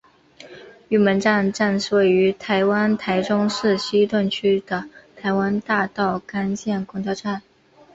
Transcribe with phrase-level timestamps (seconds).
[0.89, 4.85] 玉门路站站是位于台湾台中市西屯区的
[5.15, 7.43] 台湾大道干线公车站。